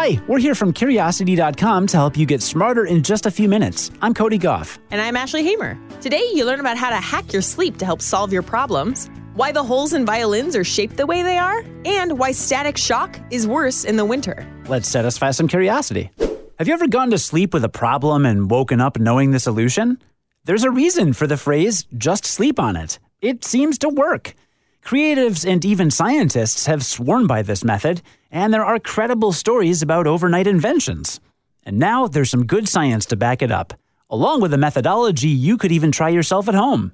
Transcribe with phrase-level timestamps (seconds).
[0.00, 3.90] Hi, we're here from Curiosity.com to help you get smarter in just a few minutes.
[4.00, 4.78] I'm Cody Gough.
[4.90, 5.78] And I'm Ashley Hamer.
[6.00, 9.52] Today, you learn about how to hack your sleep to help solve your problems, why
[9.52, 13.46] the holes in violins are shaped the way they are, and why static shock is
[13.46, 14.50] worse in the winter.
[14.68, 16.10] Let's satisfy some curiosity.
[16.58, 19.98] Have you ever gone to sleep with a problem and woken up knowing the solution?
[20.46, 22.98] There's a reason for the phrase, just sleep on it.
[23.20, 24.32] It seems to work.
[24.82, 28.00] Creatives and even scientists have sworn by this method,
[28.30, 31.20] and there are credible stories about overnight inventions.
[31.64, 33.74] And now there's some good science to back it up,
[34.08, 36.92] along with a methodology you could even try yourself at home.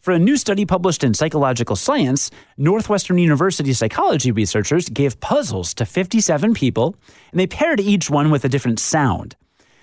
[0.00, 5.86] For a new study published in Psychological Science, Northwestern University psychology researchers gave puzzles to
[5.86, 6.96] 57 people,
[7.30, 9.36] and they paired each one with a different sound.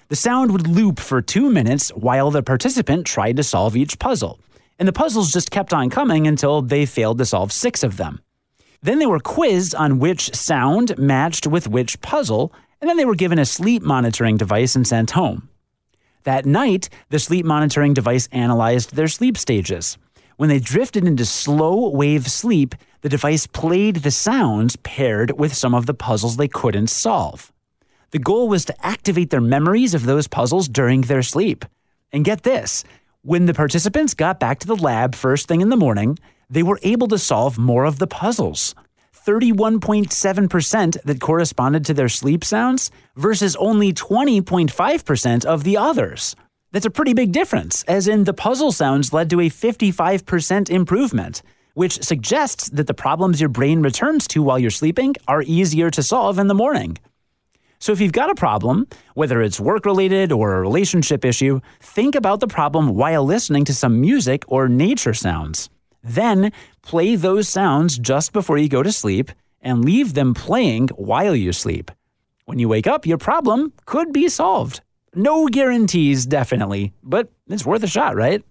[0.09, 4.39] The sound would loop for two minutes while the participant tried to solve each puzzle
[4.81, 8.19] and the puzzles just kept on coming until they failed to solve six of them.
[8.83, 13.15] Then they were quizzed on which sound matched with which puzzle, and then they were
[13.15, 15.49] given a sleep monitoring device and sent home.
[16.23, 19.97] That night, the sleep monitoring device analyzed their sleep stages.
[20.37, 25.75] When they drifted into slow wave sleep, the device played the sounds paired with some
[25.75, 27.51] of the puzzles they couldn't solve.
[28.11, 31.65] The goal was to activate their memories of those puzzles during their sleep.
[32.11, 32.83] And get this
[33.21, 36.17] when the participants got back to the lab first thing in the morning,
[36.51, 38.75] they were able to solve more of the puzzles.
[39.25, 46.35] 31.7% that corresponded to their sleep sounds versus only 20.5% of the others.
[46.71, 51.41] That's a pretty big difference, as in the puzzle sounds led to a 55% improvement,
[51.73, 56.03] which suggests that the problems your brain returns to while you're sleeping are easier to
[56.03, 56.97] solve in the morning.
[57.79, 62.15] So if you've got a problem, whether it's work related or a relationship issue, think
[62.15, 65.69] about the problem while listening to some music or nature sounds.
[66.03, 66.51] Then
[66.81, 71.53] play those sounds just before you go to sleep and leave them playing while you
[71.53, 71.91] sleep.
[72.45, 74.81] When you wake up, your problem could be solved.
[75.13, 78.43] No guarantees, definitely, but it's worth a shot, right?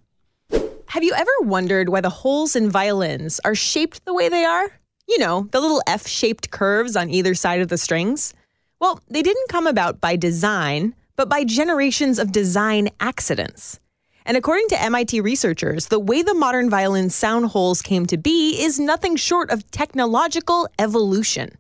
[0.87, 4.71] Have you ever wondered why the holes in violins are shaped the way they are?
[5.09, 8.35] You know, the little F shaped curves on either side of the strings?
[8.81, 13.79] Well, they didn't come about by design, but by generations of design accidents.
[14.27, 18.63] And according to MIT researchers, the way the modern violin's sound holes came to be
[18.63, 21.57] is nothing short of technological evolution.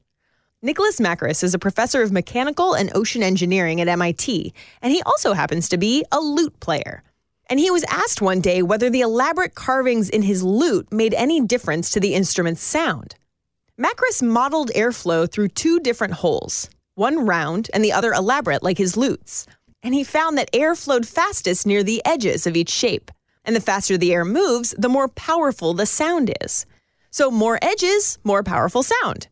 [0.62, 5.32] Nicholas Makris is a professor of mechanical and ocean engineering at MIT, and he also
[5.32, 7.02] happens to be a lute player.
[7.48, 11.40] And he was asked one day whether the elaborate carvings in his lute made any
[11.40, 13.16] difference to the instrument's sound.
[13.80, 18.94] Makris modeled airflow through two different holes one round and the other elaborate like his
[18.94, 19.46] lutes.
[19.82, 23.10] And he found that air flowed fastest near the edges of each shape.
[23.44, 26.66] And the faster the air moves, the more powerful the sound is.
[27.10, 29.28] So, more edges, more powerful sound.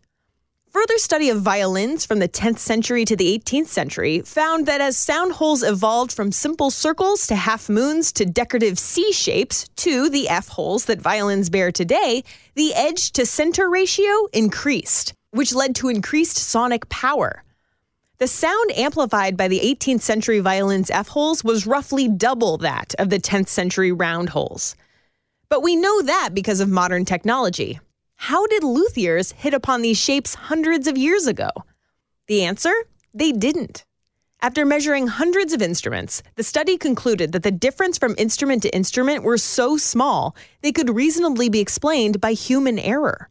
[0.70, 4.98] Further study of violins from the 10th century to the 18th century found that as
[4.98, 10.28] sound holes evolved from simple circles to half moons to decorative C shapes to the
[10.28, 12.22] F holes that violins bear today,
[12.54, 17.42] the edge to center ratio increased, which led to increased sonic power.
[18.18, 23.10] The sound amplified by the 18th century violin's F holes was roughly double that of
[23.10, 24.74] the 10th century round holes.
[25.48, 27.78] But we know that because of modern technology.
[28.16, 31.48] How did luthiers hit upon these shapes hundreds of years ago?
[32.26, 32.74] The answer?
[33.14, 33.84] They didn't.
[34.42, 39.22] After measuring hundreds of instruments, the study concluded that the difference from instrument to instrument
[39.22, 43.30] were so small they could reasonably be explained by human error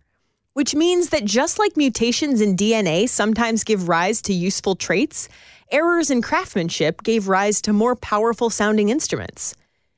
[0.57, 5.29] which means that just like mutations in DNA sometimes give rise to useful traits,
[5.72, 9.53] errors in craftsmanship gave rise to more powerful sounding instruments.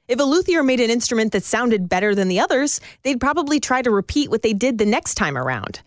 [0.09, 3.81] If a luthier made an instrument that sounded better than the others, they'd probably try
[3.81, 5.79] to repeat what they did the next time around.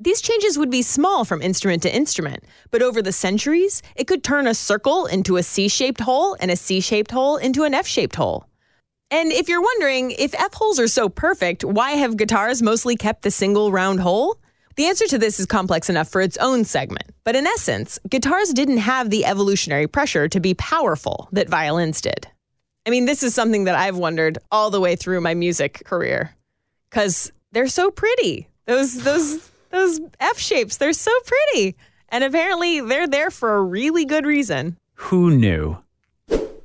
[0.00, 4.24] These changes would be small from instrument to instrument, but over the centuries, it could
[4.24, 7.74] turn a circle into a C shaped hole and a C shaped hole into an
[7.74, 8.44] F shaped hole.
[9.10, 13.22] And if you're wondering if F holes are so perfect, why have guitars mostly kept
[13.22, 14.38] the single round hole?
[14.74, 17.14] The answer to this is complex enough for its own segment.
[17.24, 22.26] But in essence, guitars didn't have the evolutionary pressure to be powerful that violins did.
[22.86, 26.34] I mean, this is something that I've wondered all the way through my music career
[26.90, 28.48] cuz they're so pretty.
[28.66, 31.76] Those those those F shapes, they're so pretty.
[32.08, 34.76] And apparently they're there for a really good reason.
[34.94, 35.78] Who knew?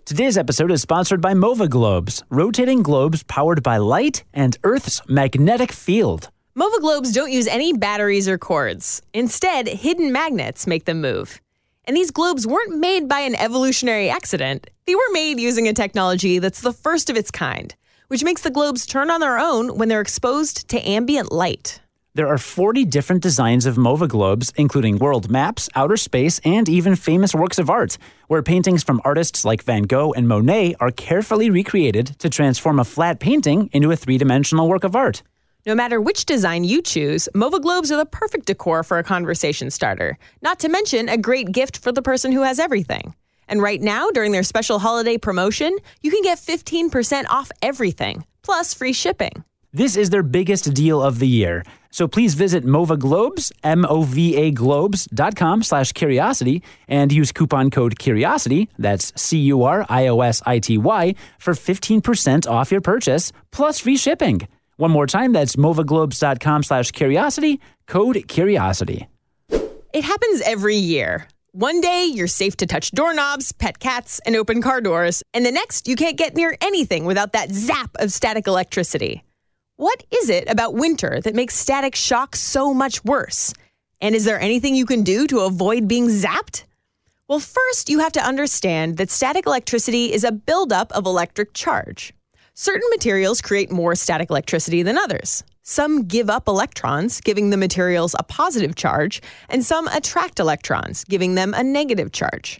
[0.04, 5.72] Today's episode is sponsored by MOVA Globes, rotating globes powered by light and Earth's magnetic
[5.72, 6.30] field.
[6.56, 9.02] MOVA globes don't use any batteries or cords.
[9.14, 11.40] Instead, hidden magnets make them move.
[11.86, 14.70] And these globes weren't made by an evolutionary accident.
[14.86, 17.74] They were made using a technology that's the first of its kind,
[18.08, 21.80] which makes the globes turn on their own when they're exposed to ambient light.
[22.14, 26.98] There are 40 different designs of MOVA globes, including world maps, outer space, and even
[26.98, 27.98] famous works of art,
[28.28, 32.84] where paintings from artists like Van Gogh and Monet are carefully recreated to transform a
[32.84, 35.24] flat painting into a three dimensional work of art.
[35.66, 39.72] No matter which design you choose, MOVA globes are the perfect decor for a conversation
[39.72, 43.16] starter, not to mention a great gift for the person who has everything.
[43.48, 48.74] And right now, during their special holiday promotion, you can get 15% off everything, plus
[48.74, 49.46] free shipping.
[49.72, 51.64] This is their biggest deal of the year.
[51.92, 59.12] So please visit MOVA Globes, M-O-V-A Globes.com slash curiosity and use coupon code curiosity, that's
[59.22, 64.48] C-U-R-I-O-S-I-T-Y, for 15% off your purchase, plus free shipping.
[64.78, 69.08] One more time, that's movaglobes.com slash curiosity, code curiosity.
[69.94, 71.28] It happens every year.
[71.52, 75.52] One day, you're safe to touch doorknobs, pet cats, and open car doors, and the
[75.52, 79.22] next, you can't get near anything without that zap of static electricity.
[79.82, 83.52] What is it about winter that makes static shock so much worse?
[84.00, 86.66] And is there anything you can do to avoid being zapped?
[87.28, 92.14] Well, first, you have to understand that static electricity is a buildup of electric charge.
[92.54, 95.44] Certain materials create more static electricity than others.
[95.64, 99.20] Some give up electrons, giving the materials a positive charge,
[99.50, 102.60] and some attract electrons, giving them a negative charge.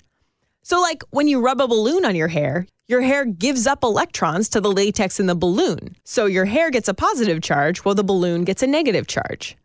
[0.64, 4.50] So, like when you rub a balloon on your hair, your hair gives up electrons
[4.50, 5.96] to the latex in the balloon.
[6.04, 9.56] So your hair gets a positive charge while the balloon gets a negative charge.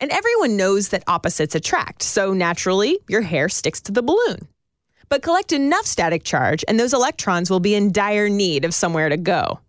[0.00, 4.48] And everyone knows that opposites attract, so naturally, your hair sticks to the balloon.
[5.08, 9.08] But collect enough static charge, and those electrons will be in dire need of somewhere
[9.08, 9.60] to go.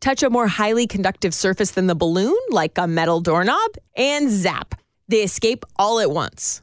[0.00, 4.74] Touch a more highly conductive surface than the balloon, like a metal doorknob, and zap.
[5.08, 6.62] They escape all at once.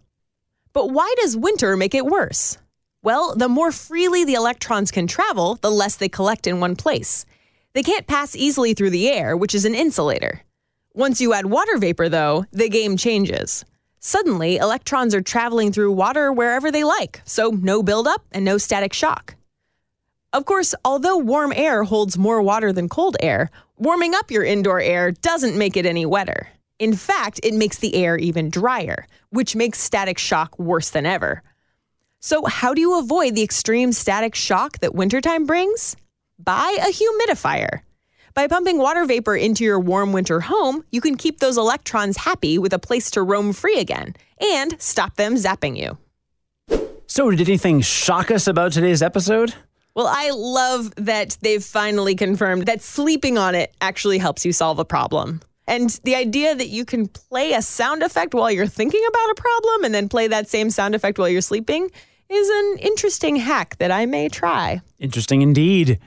[0.73, 2.57] But why does winter make it worse?
[3.03, 7.25] Well, the more freely the electrons can travel, the less they collect in one place.
[7.73, 10.41] They can't pass easily through the air, which is an insulator.
[10.93, 13.65] Once you add water vapor, though, the game changes.
[13.99, 18.93] Suddenly, electrons are traveling through water wherever they like, so no buildup and no static
[18.93, 19.35] shock.
[20.33, 24.79] Of course, although warm air holds more water than cold air, warming up your indoor
[24.79, 26.49] air doesn't make it any wetter.
[26.77, 31.41] In fact, it makes the air even drier, which makes static shock worse than ever.
[32.23, 35.95] So, how do you avoid the extreme static shock that wintertime brings?
[36.37, 37.79] Buy a humidifier.
[38.35, 42.59] By pumping water vapor into your warm winter home, you can keep those electrons happy
[42.59, 45.97] with a place to roam free again and stop them zapping you.
[47.07, 49.55] So, did anything shock us about today's episode?
[49.95, 54.77] Well, I love that they've finally confirmed that sleeping on it actually helps you solve
[54.77, 55.41] a problem.
[55.67, 59.35] And the idea that you can play a sound effect while you're thinking about a
[59.35, 61.89] problem and then play that same sound effect while you're sleeping
[62.31, 64.81] is an interesting hack that I may try.
[64.99, 65.99] Interesting indeed.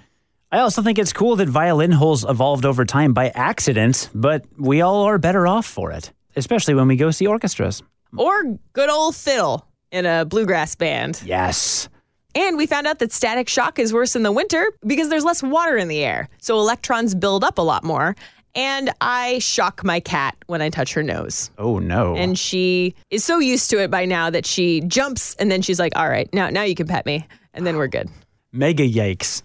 [0.50, 4.80] I also think it's cool that violin holes evolved over time by accident, but we
[4.80, 7.82] all are better off for it, especially when we go see orchestras.
[8.16, 11.20] Or good old fiddle in a bluegrass band.
[11.24, 11.88] Yes.
[12.36, 15.42] And we found out that static shock is worse in the winter because there's less
[15.42, 16.28] water in the air.
[16.40, 18.16] So electrons build up a lot more
[18.54, 21.50] and I shock my cat when I touch her nose.
[21.58, 22.14] Oh no.
[22.16, 25.78] And she is so used to it by now that she jumps and then she's
[25.78, 28.08] like, "All right, now now you can pet me." And then we're good.
[28.52, 29.42] Mega yikes.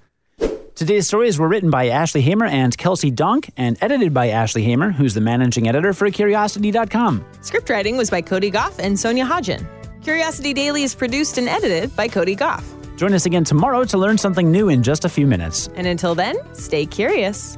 [0.75, 4.91] Today's stories were written by Ashley Hamer and Kelsey Donk and edited by Ashley Hamer,
[4.91, 7.25] who's the managing editor for Curiosity.com.
[7.41, 9.67] Script writing was by Cody Gough and Sonia Hodgen.
[10.01, 12.63] Curiosity Daily is produced and edited by Cody Gough.
[12.95, 15.68] Join us again tomorrow to learn something new in just a few minutes.
[15.75, 17.57] And until then, stay curious